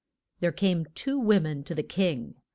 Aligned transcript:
There 0.39 0.51
came 0.51 0.87
two 0.95 1.19
wo 1.19 1.39
men 1.39 1.63
to 1.65 1.75
the 1.75 1.83
king. 1.83 2.33